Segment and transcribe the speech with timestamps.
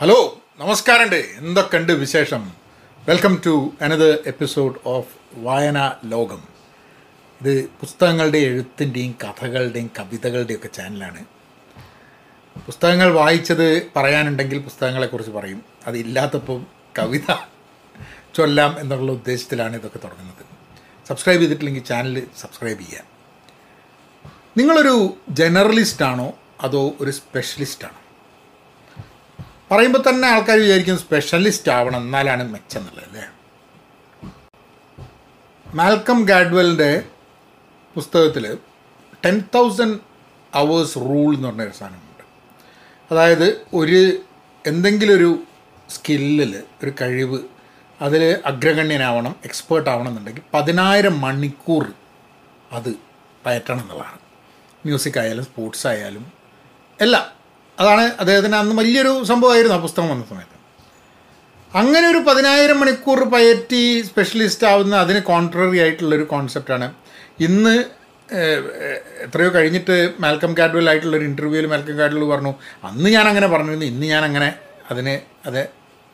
[0.00, 1.16] Hello നമസ്കാരമുണ്ട്.
[1.16, 2.52] എന്തൊക്കെയുണ്ട് വിശേഷം?
[3.08, 6.42] Welcome to another episode of വായന ലോകം.
[7.40, 11.24] ഇത് പുസ്തകങ്ങളുടെ എഴുത്തിന്റെയും കഥകളുടെയും കവിതകളുടെയും ഒക്കെ ചാനലാണ്
[12.66, 15.62] പുസ്തകങ്ങൾ വായിച്ചത് പറയാനുണ്ടെങ്കിൽ പുസ്തകങ്ങളെക്കുറിച്ച് പറയും.
[15.86, 16.64] അതില്ലാത്തപ്പോൾ
[16.98, 17.36] കവിത
[18.34, 20.46] ചൊല്ലാം എന്നുള്ള ഉദ്ദേശത്തിലാണ് ഇതൊക്കെ തുടങ്ങുന്നത്.
[21.08, 23.02] സബ്സ്ക്രൈബ് ചെയ്തിട്ടില്ലെങ്കിൽ ചാനൽ സബ്സ്ക്രൈബ് ചെയ്യുക.
[24.58, 26.32] നിങ്ങളൊരു ജനറലിസ്റ്റ് ആണോ?
[26.60, 28.05] അതോ ഒരു സ്പെഷ്യലിസ്റ്റ് ആണോ?
[29.70, 33.28] പറയുമ്പോൾ തന്നെ ആൾക്കാർ വിചാരിക്കും സ്പെഷ്യലിസ്റ്റ് ആവണം എന്നാലാണ് മെച്ചം എന്നുള്ളത് അല്ലേ?
[35.74, 37.02] മാൽക്കം ഗാഡ്വലിന്റെ
[37.94, 38.58] പുസ്തകത്തിൽ
[39.24, 39.98] ടെൻ തൗസൻഡ്
[40.54, 42.24] അവേഴ്സ് റൂൾ എന്ന് പറഞ്ഞൊരു സാധനമുണ്ട്.
[43.10, 44.18] അതായത് ഒരു
[44.66, 45.42] എന്തെങ്കിലും ഒരു
[45.90, 47.42] സ്കില്ലിൽ ഒരു കഴിവ്
[48.00, 51.92] അതിൽ അഗ്രഗണ്യനാവണം എക്സ്പേർട്ട് ആവണം എന്നുണ്ടെങ്കിൽ പതിനായിരം മണിക്കൂർ
[52.72, 52.94] അത്
[53.46, 54.18] പയറ്റണം എന്നുള്ളതാണ്.
[54.84, 56.32] മ്യൂസിക് ആയാലും സ്പോർട്സ് ആയാലും
[57.00, 57.35] എല്ലാം.
[57.80, 60.56] അതാണ് അദ്ദേഹത്തിന് അന്ന് വലിയൊരു സംഭവമായിരുന്നു ആ പുസ്തകം വന്ന സമയത്ത്.
[61.76, 66.86] അങ്ങനെ ഒരു പതിനായിരം മണിക്കൂർ പയറ്റി സ്പെഷ്യലിസ്റ്റ് ആവുന്ന അതിന് കോൺട്രറി ആയിട്ടുള്ളൊരു കോൺസെപ്റ്റാണ്
[67.40, 67.74] ഇന്ന്
[69.24, 72.52] എത്രയോ കഴിഞ്ഞിട്ട് മാൽക്കം കാഡ്വൽ ആയിട്ടുള്ളൊരു ഇന്റർവ്യൂവിൽ മാൽക്കം കാഡ്വൽ പറഞ്ഞു
[72.84, 74.54] അന്ന് ഞാൻ അങ്ങനെ പറഞ്ഞിരുന്നു ഇന്ന് ഞാൻ അങ്ങനെ
[74.90, 75.60] അതിന് അത്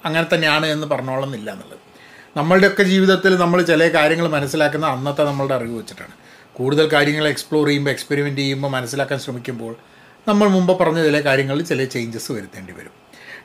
[0.04, 1.78] അങ്ങനെ തന്നെയാണ് എന്ന് പറഞ്ഞോളന്നില്ല എന്നുള്ളത്.
[2.36, 6.14] നമ്മളുടെയൊക്കെ ജീവിതത്തിൽ നമ്മൾ ചില കാര്യങ്ങൾ മനസ്സിലാക്കുന്ന അന്നത്തെ നമ്മളുടെ അറിവ് വെച്ചിട്ടാണ്.
[6.52, 9.91] കൂടുതൽ കാര്യങ്ങൾ എക്സ്പ്ലോർ ചെയ്യുമ്പോൾ എക്സ്പെരിമെന്റ് ചെയ്യുമ്പോൾ മനസ്സിലാക്കാൻ ശ്രമിക്കുമ്പോൾ
[10.26, 12.94] നമ്മൾ മുമ്പ് പറഞ്ഞ ചില കാര്യങ്ങളിൽ ചില ചേഞ്ചസ് വരുത്തേണ്ടി വരും.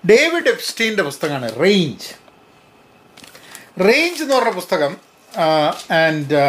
[0.06, 2.09] ഡേവിഡ് എപ്സ്റ്റീന്റെ പുസ്തകമാണ് റേഞ്ച്
[3.81, 4.94] റേഞ്ച് എന്ന് പറഞ്ഞ പുസ്തകം
[5.94, 6.39] and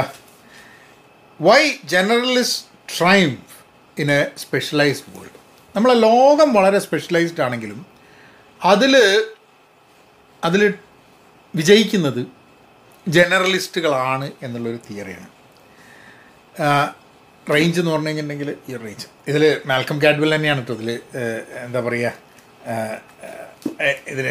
[1.41, 2.65] why generalist
[2.99, 3.55] triumph
[3.97, 5.39] in a specialized world
[5.75, 7.81] നമ്മളെ ലോകം വളരെ സ്പെഷ്യലൈസ്ഡ് ആണെങ്കിലും
[8.61, 8.95] അതിൽ
[10.43, 10.63] അതിൽ
[11.55, 12.23] വിജയിക്കുന്നത്
[13.07, 15.29] ജനറലിസ്റ്റുകളാണ് എന്നുള്ളൊരു തിയറിയാണ്
[17.55, 20.91] റേഞ്ച് എന്ന് പറഞ്ഞു കഴിഞ്ഞിട്ടുണ്ടെങ്കിൽ ഈ റേഞ്ച് ഇതിൽ മാൽക്കം കാഡ്വൽ തന്നെയാണ് കേട്ടോ ഇതിൽ
[21.65, 22.13] എന്താ പറയുക
[24.13, 24.27] ഇതിൽ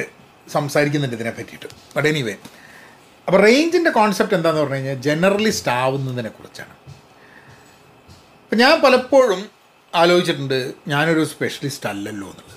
[0.56, 1.70] സംസാരിക്കുന്നുണ്ട് ഇതിനെ പറ്റിയിട്ട്.
[1.96, 2.36] ബട്ട് എനിവേ
[3.28, 6.76] അപ്പോൾ റേഞ്ചിന്റെ കോൺസെപ്റ്റ് എന്താണെന്ന് പറഞ്ഞു കഴിഞ്ഞാൽ ജനറലിസ്റ്റ് ആവുന്നതിനെ കുറിച്ചാണ്.
[8.44, 9.42] അപ്പം ഞാൻ പലപ്പോഴും
[9.94, 10.60] ആലോചിച്ചിട്ടുണ്ട്
[10.94, 12.54] ഞാനൊരു സ്പെഷ്യലിസ്റ്റ് അല്ലല്ലോ എന്നുള്ളത്.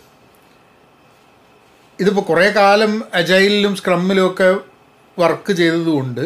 [2.02, 4.48] ഇതിപ്പോൾ കുറേ കാലം അജൈലിലും സ്ക്രമ്മിലും ഒക്കെ
[5.18, 6.24] വർക്ക് ചെയ്തതുകൊണ്ട്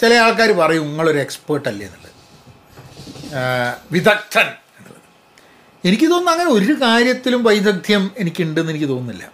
[0.00, 2.12] ചില ആൾക്കാർ പറയും നിങ്ങളൊരു എക്സ്പേർട്ട് അല്ലേ എന്നുള്ളത്.
[3.92, 4.48] വിദഗ്ധൻ
[4.78, 5.02] എന്നുള്ളത്.
[5.84, 9.24] എനിക്ക് തോന്നുന്നു അങ്ങനെ ഒരു കാര്യത്തിലും വൈദഗ്ധ്യം എനിക്കുണ്ടെന്ന് എനിക്ക് തോന്നുന്നില്ല.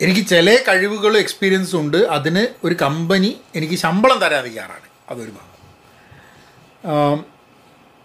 [0.00, 1.96] എനിക്ക് ചില കഴിവുകളും എക്സ്പീരിയൻസും ഉണ്ട്.
[1.96, 4.88] അതിന് ഒരു കമ്പനി എനിക്ക് ശമ്പളം തരാൻ തയ്യാറാണ്.
[5.08, 5.46] അതൊരു ഭാഗം.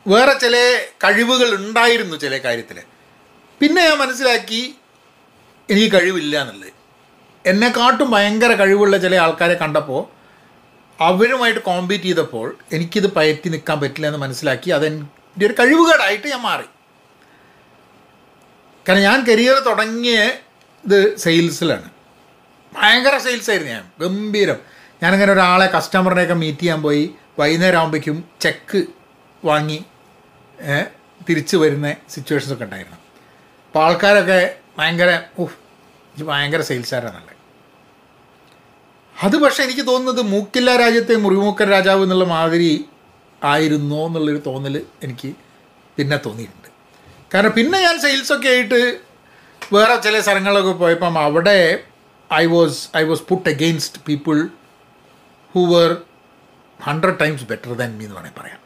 [0.07, 0.55] വേറെ ചില
[1.03, 2.77] കഴിവുകൾ ഉണ്ടായിരുന്നു ചില കാര്യത്തിൽ
[3.59, 4.75] പിന്നെ ഞാൻ മനസ്സിലാക്കി
[5.69, 6.73] എനിക്ക് കഴിവില്ല എന്നുള്ളത്.
[7.45, 10.20] എന്നെക്കാട്ടും ഭയങ്കര കഴിവുള്ള ചില ആൾക്കാരെ കണ്ടപ്പോൾ
[11.01, 16.67] അവരുമായിട്ട് കോമ്പീറ്റ് ചെയ്തപ്പോൾ എനിക്കിത് പയറ്റി നിൽക്കാൻ പറ്റില്ല എന്ന് മനസ്സിലാക്കി അതെന്റെ ഒരു കഴിവുകേടായിട്ട് ഞാൻ മാറി.
[18.87, 20.19] കാരണം ഞാൻ കരിയർ തുടങ്ങിയ
[20.85, 21.89] ഇത് സെയിൽസിലാണ്
[22.73, 23.85] ഭയങ്കര സെയിൽസ് ആയിരുന്നു ഞാൻ.
[24.01, 24.59] ഗംഭീരം.
[25.03, 27.03] ഞാനങ്ങനെ ഒരാളെ കസ്റ്റമറിനെയൊക്കെ മീറ്റ് ചെയ്യാൻ പോയി.
[27.39, 28.81] വൈകുന്നേരം ആകുമ്പോഴേക്കും ചെക്ക്
[29.45, 29.79] വാങ്ങി
[31.29, 32.97] തിരിച്ചു വരുന്ന സിറ്റുവേഷൻസൊക്കെ ഉണ്ടായിരുന്നു.
[33.67, 34.39] അപ്പോൾ ആൾക്കാരൊക്കെ
[34.77, 35.57] ഭയങ്കര ഉഫ്
[36.17, 37.35] ഇത് ഭയങ്കര സെയിൽസുകാരാണല്ലേ
[39.21, 42.71] അത് പക്ഷേ എനിക്ക് തോന്നുന്നത് മൂക്കില്ല രാജ്യത്തെ മുറിമൂക്കൻ രാജാവ് എന്നുള്ള മാതിരി
[43.43, 45.29] ആയിരുന്നോ എന്നുള്ളൊരു തോന്നൽ എനിക്ക്
[45.97, 46.67] പിന്നെ തോന്നിയിട്ടുണ്ട്.
[47.33, 48.79] കാരണം പിന്നെ ഞാൻ സെയിൽസൊക്കെ ആയിട്ട്
[49.73, 51.57] വേറെ ചില സ്ഥലങ്ങളിലൊക്കെ പോയപ്പം അവിടെ
[52.29, 54.37] I was I was put against people
[55.55, 55.89] who were
[56.79, 58.57] hundred times better than me എന്ന് വേണമെങ്കിൽ പറയാം.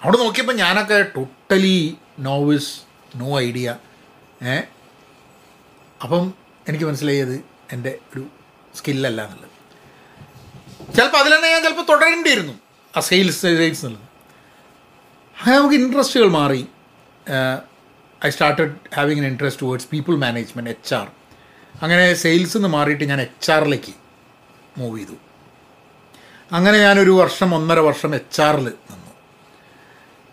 [0.00, 1.78] അവിടെ നോക്കിയപ്പോൾ ഞാനൊക്കെ ടോട്ടലി
[2.18, 2.72] നോവിസ്
[3.16, 3.68] നോ ഐഡിയ
[4.42, 4.56] ഏ?
[6.02, 6.24] അപ്പം
[6.68, 7.36] എനിക്ക് മനസ്സിലായത്
[7.72, 8.22] എന്റെ ഒരു
[8.76, 9.50] സ്കില്ലല്ല എന്നുള്ളത്.
[10.96, 12.52] ചിലപ്പോൾ അതിൽ തന്നെ ഞാൻ ചിലപ്പോൾ തുടരേണ്ടിയിരുന്നു.
[12.96, 14.08] ആ സെയിൽസ് സെയിൽസ് എന്നുള്ളത്.
[15.40, 16.66] അങ്ങനെ നമുക്ക് ഇൻട്രസ്റ്റുകൾ മാറി.
[18.26, 21.08] I started having an interest towards people management H R
[21.82, 23.92] അങ്ങനെ സെയിൽസ് നിന്ന് മാറിയിട്ട് ഞാൻ എച്ച് ആറിലേക്ക്
[24.78, 25.16] മൂവ് ചെയ്തു.
[26.52, 29.10] അങ്ങനെ ഞാനൊരു വർഷം ഒന്നര വർഷം എച്ച് ആറിൽ നിന്നു.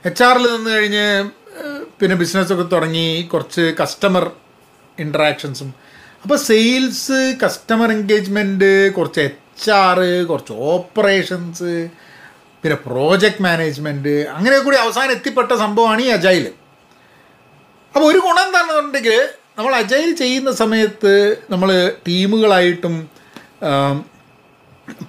[0.06, 1.32] എച്ച് ആറിൽ നിന്ന് കഴിഞ്ഞ്
[2.00, 3.22] പിന്നെ ബിസിനസ്സൊക്കെ തുടങ്ങി.
[3.22, 4.32] കുറച്ച് കസ്റ്റമർ
[5.00, 5.74] ഇൻട്രാക്ഷൻസും
[6.24, 11.72] അപ്പോൾ സെയിൽസ് കസ്റ്റമർ എൻഗേജ്മെന്റ് കുറച്ച് എച്ച് ആർ കുറച്ച് ഓപ്പറേഷൻസ്
[12.64, 16.46] പിന്നെ പ്രോജക്റ്റ് മാനേജ്മെന്റ് അങ്ങനെ കൂടി അവസാനം എത്തിപ്പെട്ട സംഭവമാണ് ഈ അജൈൽ
[17.94, 19.18] അപ്പോൾ ഒരു ഗുണം എന്താണെന്നുണ്ടെങ്കിൽ
[19.58, 21.14] നമ്മൾ അജൈൽ ചെയ്യുന്ന സമയത്ത്
[21.50, 21.70] നമ്മൾ
[22.08, 22.96] ടീമുകളായിട്ടും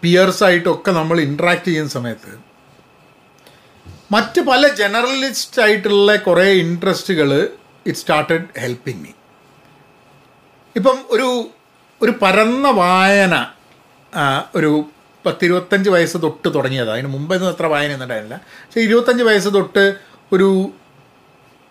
[0.02, 2.32] പിയേഴ്സായിട്ടും ഒക്കെ നമ്മൾ ഇൻട്രാക്ട് ചെയ്യുന്ന സമയത്ത്
[4.10, 7.30] മറ്റ് പല ജനറലിസ്റ്റ് ആയിട്ടുള്ള കുറേ ഇൻട്രസ്റ്റുകൾ
[7.86, 9.12] ഇറ്റ് സ്റ്റാർട്ടഡ് ഹെൽപ്പിങ് മീ
[10.76, 11.28] ഇപ്പം ഒരു
[12.02, 13.34] ഒരു പരന്ന വായന
[14.54, 14.70] ഒരു
[15.26, 16.90] പത്തിരുപത്തഞ്ച് വയസ്സ് തൊട്ട് തുടങ്ങിയത്.
[16.90, 18.38] അതിന് മുമ്പൊന്നും അത്ര വായന ഉണ്ടായിരുന്നില്ല.
[18.64, 19.84] പക്ഷേ ഇരുപത്തഞ്ച് വയസ്സ് തൊട്ട്
[20.32, 20.48] ഒരു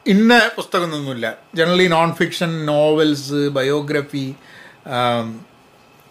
[0.05, 4.25] ഇന്ന പുസ്തകമൊന്നുമില്ല generally non fiction novels biography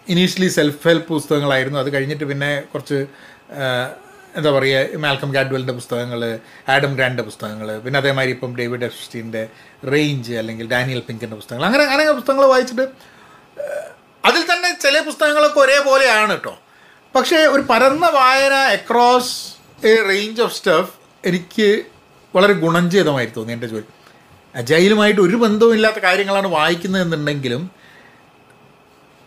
[0.07, 1.79] initially self help പുസ്തകങ്ങളായിരുന്നു.
[1.79, 2.99] അത് കഴിഞ്ഞിട്ട് പിന്നെ കുറച്ച്
[4.35, 6.21] എന്താ പറയുക മാൽക്കം ഗാഡ്വലിന്റെ പുസ്തകങ്ങൾ
[6.69, 9.43] ആഡം ഗ്രാൻഡിന്റെ പുസ്തകങ്ങൾ പിന്നെ അതേമാതിരി ഇപ്പം ഡേവിഡ് എഫ്സ്റ്റീന്റെ
[9.93, 11.65] റേഞ്ച് അല്ലെങ്കിൽ ഡാനിയൽ പിങ്കിന്റെ പുസ്തകങ്ങൾ.
[11.65, 12.85] അങ്ങനെ അങ്ങനെ പുസ്തകങ്ങൾ വായിച്ചിട്ട്
[14.23, 16.53] അതിൽ തന്നെ ചില പുസ്തകങ്ങളൊക്കെ ഒരേപോലെയാണ് കേട്ടോ
[17.15, 19.33] പക്ഷേ ഒരു പരന്ന വായന across
[19.85, 20.91] a range of stuff
[21.23, 21.69] എനിക്ക്
[22.35, 22.85] വളരെ ഗുണം
[23.35, 23.87] തോന്നി എന്റെ ജോലി.
[24.55, 27.63] അജൈലുമായിട്ട് ഒരു ബന്ധവും ഇല്ലാത്ത കാര്യങ്ങളാണ് വായിക്കുന്നതെന്നുണ്ടെങ്കിലും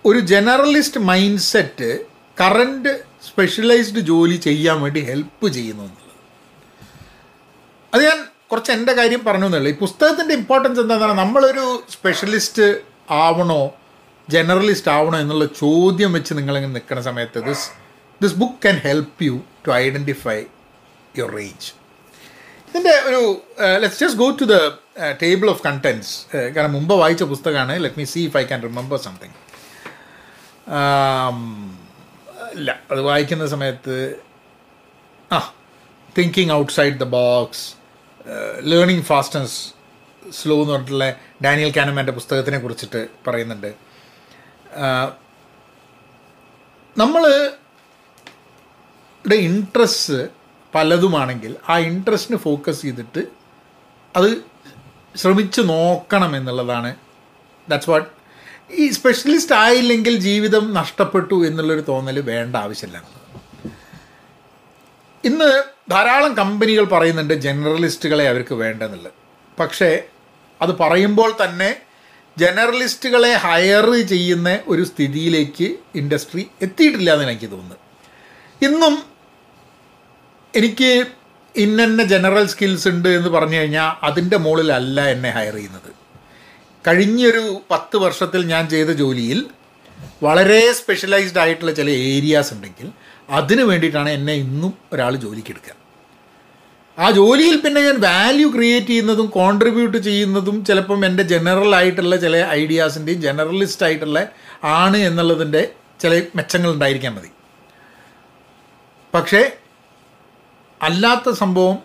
[0.04, 1.88] ഒരു generalist mind set
[2.40, 2.92] current
[3.28, 6.02] specialised ജോലി ചെയ്യാൻ വേണ്ടി ഹെൽപ്പ് ചെയ്യുന്നു എന്നുള്ളത്.
[7.92, 8.18] അത് ഞാൻ
[8.50, 12.66] കുറച്ച് എന്റെ കാര്യം പറഞ്ഞു എന്നുള്ളത് ഈ പുസ്തകത്തിന്റെ ഇമ്പോർട്ടൻസ് എന്താണെന്ന് നമ്മളൊരു സ്പെഷ്യലിസ്റ്റ്
[13.24, 13.62] ആവണോ
[14.28, 17.66] ജനറലിസ്റ്റ് ആവണോ എന്നുള്ള ചോദ്യം വെച്ച് നിങ്ങളിങ്ങനെ നിൽക്കുന്ന സമയത്ത് this
[18.22, 19.34] this book can help you
[19.66, 20.38] to identify
[21.18, 21.68] your range
[22.68, 23.20] ഇതിന്റെ ഒരു
[23.82, 24.56] let's just go to the
[25.22, 26.12] table of contents
[26.56, 27.74] കാരണം മുമ്പ് വായിച്ച പുസ്തകമാണ്.
[27.84, 29.36] Let me see if I can remember something
[32.56, 32.70] ഇല്ല.
[32.90, 33.94] അത് വായിക്കുന്ന സമയത്ത്
[35.32, 35.54] ആ
[36.18, 37.74] thinking outside the box
[38.60, 39.50] learning fast and
[40.30, 41.08] slow എന്ന് പറഞ്ഞിട്ടുള്ള
[41.44, 43.74] ഡാനിയൽ കാനമാന്റെ പുസ്തകത്തിനെ കുറിച്ചിട്ട് പറയുന്നുണ്ട്.
[46.98, 47.24] നമ്മൾ
[49.34, 50.18] ഇൻട്രസ്റ്റ്
[50.74, 53.22] പലതുമാണെങ്കിൽ ആ ഇൻട്രസ്റ്റിന് ഫോക്കസ് ചെയ്തിട്ട്
[54.16, 54.44] അത്
[55.16, 56.96] ശ്രമിച്ചു നോക്കണം എന്നുള്ളതാണ്.
[57.68, 58.15] ദാറ്റ്സ് വാട്ട്
[58.70, 63.04] ഈ സ്പെഷ്യലിസ്റ്റ് ആയില്ലെങ്കിൽ ജീവിതം നഷ്ടപ്പെട്ടു എന്നുള്ളൊരു തോന്നൽ വേണ്ട ആവശ്യമില്ല.
[65.24, 69.12] ഇന്ന് ധാരാളം കമ്പനികൾ പറയുന്നുണ്ട് ജനറലിസ്റ്റുകളെ അവർക്ക് വേണ്ടെന്നുള്ളത്.
[69.60, 70.02] പക്ഷേ
[70.62, 71.76] അത് പറയുമ്പോൾ തന്നെ
[72.38, 77.76] ജനറലിസ്റ്റുകളെ ഹയർ ചെയ്യുന്ന ഒരു സ്ഥിതിയിലേക്ക് ഇൻഡസ്ട്രി എത്തിയിട്ടില്ല എന്ന് എനിക്ക് തോന്നുന്നു
[78.62, 79.04] ഇന്നും
[80.54, 81.06] എനിക്ക്
[81.56, 86.05] ഇന്ന ജനറൽ സ്കിൽസ് ഉണ്ട് എന്ന് പറഞ്ഞു കഴിഞ്ഞാൽ അതിന്റെ മുകളിലല്ല എന്നെ ഹയർ ചെയ്യുന്നത്.
[86.86, 89.46] കഴിഞ്ഞൊരു പത്ത് വർഷത്തിൽ ഞാൻ ചെയ്ത ജോലിയിൽ
[90.22, 92.88] വളരെ സ്പെഷ്യലൈസ്ഡ് ആയിട്ടുള്ള ചില ഏരിയാസ് ഉണ്ടെങ്കിൽ
[93.30, 95.74] അതിന് വേണ്ടിയിട്ടാണ് എന്നെ ഇന്നും ഒരാൾ ജോലിക്കെടുക്കുക
[96.98, 103.22] ആ ജോലിയിൽ പിന്നെ ഞാൻ വാല്യൂ ക്രിയേറ്റ് ചെയ്യുന്നതും കോൺട്രിബ്യൂട്ട് ചെയ്യുന്നതും ചിലപ്പം എന്റെ ജനറൽ ആയിട്ടുള്ള ചില ഐഡിയാസിന്റെയും
[103.22, 104.30] ജനറലിസ്റ്റ് ആയിട്ടുള്ള
[104.62, 105.62] ആണ് എന്നുള്ളതിന്റെ
[106.00, 107.30] ചില മെച്ചങ്ങൾ ഉണ്ടായിരിക്കാൻ മതി.
[109.14, 109.42] പക്ഷേ
[110.82, 111.76] അല്ലാത്ത സംഭവം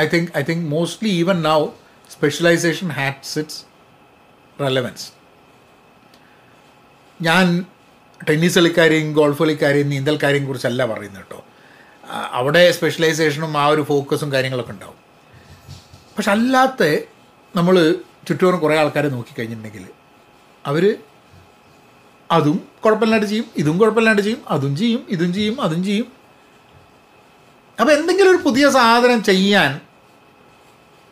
[0.00, 1.66] I think I think mostly even now
[2.10, 3.44] specialisation has
[4.60, 5.12] relevance
[7.22, 7.64] ഞാൻ
[8.28, 11.44] ടെന്നീസ് കളിക്കാരെയും ഗോൾഫ് കളിക്കാരെയും നീന്തൽക്കാരെയും കുറിച്ചല്ല പറയുന്നത് കേട്ടോ.
[12.32, 14.98] അവിടെ സ്പെഷ്യലൈസേഷനും ആ ഒരു ഫോക്കസും കാര്യങ്ങളൊക്കെ ഉണ്ടാവും.
[16.16, 16.82] പക്ഷെ അല്ലാത്ത
[17.56, 17.94] നമ്മൾ
[18.28, 19.86] ചുറ്റുപാടും കുറേ ആൾക്കാരെ നോക്കിക്കഴിഞ്ഞിട്ടുണ്ടെങ്കിൽ
[20.66, 20.98] അവർ
[22.30, 26.12] അതും കുഴപ്പമില്ലാണ്ട് ചെയ്യും ഇതും കുഴപ്പമില്ലാണ്ട് ചെയ്യും അതും ചെയ്യും ഇതും ചെയ്യും അതും ചെയ്യും.
[27.80, 29.80] അപ്പോൾ എന്തെങ്കിലും ഒരു പുതിയ സാധനം ചെയ്യാൻ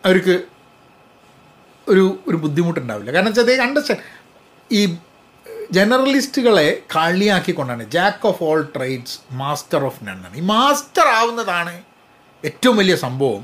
[0.04, 0.44] അവർക്ക്
[1.92, 3.10] ഒരു ഒരു ബുദ്ധിമുട്ടുണ്ടാവില്ല.
[3.14, 4.04] കാരണം വെച്ചാൽ അതേ അണ്ടർസ്റ്റാൻഡ്
[4.78, 4.80] ഈ
[5.76, 11.74] ജനറലിസ്റ്റുകളെ കളിയാക്കിക്കൊണ്ടാണ് jack of all trades master of നണ്ണാണ് ഈ മാസ്റ്റർ ആവുന്നതാണ്
[12.44, 13.42] ഏറ്റവും വലിയ സംഭവം.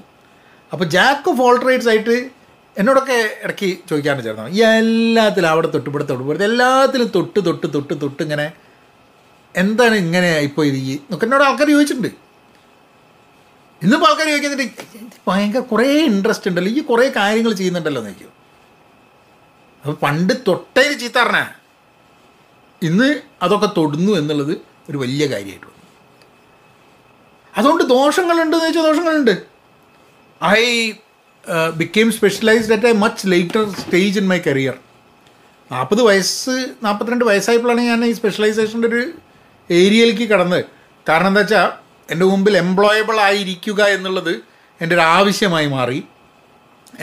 [0.72, 2.16] അപ്പോൾ ജാക്ക് ഓഫ് ഓൾ ട്രേഡ്സ് ആയിട്ട്
[2.76, 8.46] എന്നോടൊക്കെ ഇടയ്ക്ക് ചോദിക്കാൻ ചേർന്നു എല്ലാത്തിലും അവിടെ തൊട്ട് ഇവിടെ തൊട്ട് എല്ലാത്തിലും തൊട്ട് തൊട്ട് തൊട്ട് തൊട്ട് ഇങ്ങനെ
[9.54, 12.10] എന്താണ് ഇങ്ങനെ ഇപ്പോൾ ഇത് എന്നൊക്കെ എന്നോട് ആൾക്കാർ ചോദിച്ചിട്ടുണ്ട്.
[13.82, 14.82] ഇന്നിപ്പോൾ ആൾക്കാർ ചോദിക്കുന്നുണ്ട്
[15.28, 18.34] ഭയങ്കര കുറേ ഇൻട്രസ്റ്റ് ഉണ്ടല്ലോ ഈ കുറേ കാര്യങ്ങൾ ചെയ്യുന്നുണ്ടല്ലോ എന്ന്
[19.86, 21.40] അപ്പോൾ പണ്ട് തൊട്ടേ ചീത്ത പറഞ്ഞ.
[22.82, 23.08] ഇന്ന്
[23.44, 24.54] അതൊക്കെ തൊടുന്നു എന്നുള്ളത്
[24.90, 25.84] ഒരു വലിയ കാര്യമായിട്ട് വന്നു
[27.58, 29.34] അതുകൊണ്ട് ദോഷങ്ങളുണ്ട് എന്ന് വെച്ചാൽ ദോഷങ്ങളുണ്ട്.
[30.40, 30.62] I
[31.80, 34.76] became specialised at a much later stage in my career
[35.72, 39.02] നാൽപ്പത് വയസ്സ് നാൽപ്പത്തിരണ്ട് വയസ്സായപ്പോഴാണ് ഞാൻ ഈ സ്പെഷ്യലൈസേഷന്റെ ഒരു
[39.70, 40.64] ഏരിയയിലേക്ക് കടന്നത്.
[41.08, 41.70] കാരണം എന്താ വെച്ചാൽ
[42.12, 44.34] എന്റെ മുമ്പിൽ എംപ്ലോയബിൾ ആയിരിക്കുക എന്നുള്ളത്
[44.80, 46.00] എന്റെ ഒരു ആവശ്യമായി മാറി.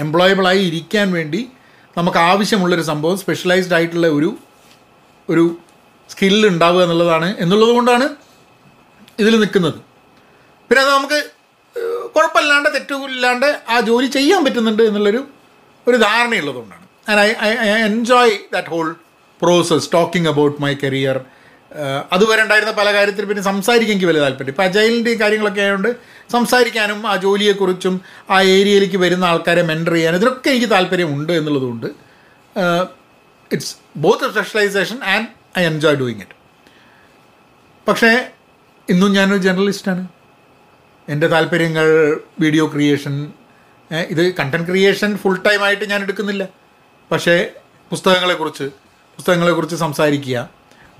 [0.06, 1.42] എംപ്ലോയബിൾ ആയി ഇരിക്കാൻ വേണ്ടി
[1.98, 4.38] നമുക്ക് ആവശ്യമുള്ളൊരു സംഭവം സ്പെഷ്യലൈസ്ഡ് ആയിട്ടുള്ള ഒരു
[5.30, 5.58] ഒരു
[6.10, 7.38] സ്കില്ല് ഉണ്ടാവുക എന്നുള്ളതാണ്.
[7.40, 8.10] എന്നുള്ളതുകൊണ്ടാണ്
[9.20, 9.74] ഇതിൽ നിൽക്കുന്നത്.
[10.70, 11.32] പിന്നെ അത് നമുക്ക്
[12.16, 15.28] കുഴപ്പമില്ലാണ്ട് തെറ്റില്ലാണ്ട് ആ ജോലി ചെയ്യാൻ പറ്റുന്നുണ്ട് എന്നുള്ളൊരു
[15.88, 16.88] ഒരു ധാരണയുള്ളതുകൊണ്ടാണ്.
[17.10, 18.96] And I I enjoy that whole
[19.42, 21.26] process talking about my career
[22.16, 24.54] അതുവരെ ഉണ്ടായിരുന്ന പല കാര്യത്തിൽ പിന്നെ സംസാരിക്കാൻ എനിക്ക് വലിയ താല്പര്യം.
[24.54, 25.90] ഇപ്പോൾ അജൈലിന്റെയും കാര്യങ്ങളൊക്കെ ആയതുകൊണ്ട്
[26.32, 27.96] സംസാരിക്കാനും ആ ജോലിയെക്കുറിച്ചും
[28.30, 31.88] ആ ഏരിയയിലേക്ക് വരുന്ന ആൾക്കാരെ മെന്റർ ചെയ്യാനും ഇതിനൊക്കെ എനിക്ക് താല്പര്യമുണ്ട് എന്നുള്ളതുകൊണ്ട്
[33.52, 35.28] it's both specialisation and
[35.60, 36.38] I enjoy doing it
[37.88, 38.12] പക്ഷേ
[38.90, 40.04] ഇന്നും ഞാനൊരു ജേർണലിസ്റ്റാണ്
[41.08, 41.88] എന്റെ താല്പര്യങ്ങൾ
[42.40, 43.16] വീഡിയോ ക്രിയേഷൻ
[44.14, 46.44] ഇത് കണ്ടന്റ് ക്രിയേഷൻ ഫുൾ ടൈം ആയിട്ട് ഞാൻ എടുക്കുന്നില്ല.
[47.12, 47.36] പക്ഷേ
[47.92, 48.68] പുസ്തകങ്ങളെക്കുറിച്ച്
[49.18, 50.38] പുസ്തകങ്ങളെക്കുറിച്ച് സംസാരിക്കുക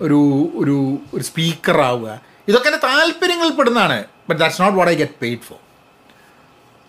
[0.06, 0.20] ഒരു
[0.62, 0.78] ഒരു
[1.14, 2.10] ഒരു സ്പീക്കർ ആവുക.
[2.50, 5.60] ഇതൊക്കെ എന്റെ താല്പര്യങ്ങളിൽ പെടുന്നതാണ് but that's not what I get paid for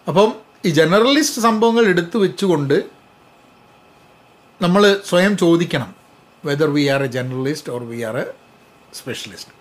[0.07, 0.31] അപ്പം
[0.67, 2.77] ഈ ജനറലിസ്റ്റ് സംഭവങ്ങൾ എടുത്തു വെച്ചുകൊണ്ട്
[4.63, 5.91] നമ്മൾ സ്വയം ചോദിക്കണം
[6.45, 8.25] whether we are a generalist or we are a
[8.95, 9.53] specialist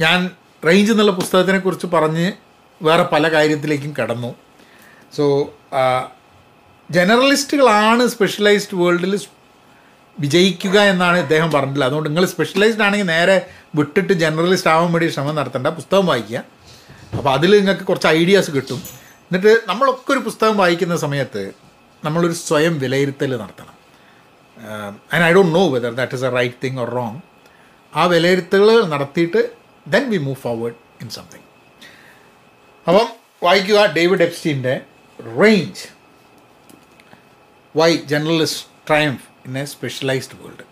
[0.00, 0.18] ഞാൻ
[0.66, 2.26] റേഞ്ച് എന്നുള്ള പുസ്തകത്തിനെക്കുറിച്ച് പറഞ്ഞ്
[2.82, 4.30] വേറെ പല കാര്യത്തിലേക്കും കടന്നു.
[5.16, 5.24] സോ
[6.90, 9.14] ജനറലിസ്റ്റുകളാണ് സ്പെഷ്യലൈസ്ഡ് വേൾഡിൽ
[10.20, 11.88] വിജയിക്കുക എന്നാണ് ഇദ്ദേഹം പറഞ്ഞിട്ടുള്ളത്.
[11.88, 15.66] അതുകൊണ്ട് നിങ്ങൾ സ്പെഷ്യലൈസ്ഡ് ആണെങ്കിൽ നേരെ വിട്ടിട്ട് ജനറലിസ്റ്റ് ആവാൻ വേണ്ടി ശ്രമം നടത്തേണ്ട.
[15.66, 16.44] പുസ്തകം വായിക്കുക.
[17.16, 18.82] അപ്പോൾ അതിൽ നിങ്ങൾക്ക് കുറച്ച് ഐഡിയാസ് കിട്ടും.
[19.28, 21.52] എന്നിട്ട് നമ്മളൊക്കെ ഒരു പുസ്തകം വായിക്കുന്ന സമയത്ത്
[22.04, 23.74] നമ്മളൊരു സ്വയം വിലയിരുത്തൽ നടത്തണം.
[25.12, 27.20] And I don't know whether that is a right thing or wrong
[27.96, 29.50] ആ വിലയിരുത്തലുകൾ നടത്തിയിട്ട്
[29.86, 31.46] then we move forward in something
[32.88, 33.08] അപ്പം
[33.42, 33.86] വായിക്കുക.
[33.86, 34.80] David എപ്സ്റ്റീന്റെ
[35.40, 35.84] Range
[37.76, 40.64] why journalist triumph in a specialised world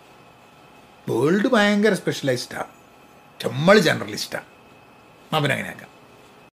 [1.07, 2.71] world ഭയങ്കര സ്പെഷ്യലൈസ്ഡാണ്
[3.39, 4.47] നമ്മൾ ജനറലിസ്റ്റാണ്
[5.33, 5.96] അവനങ്ങനെയാക്കാം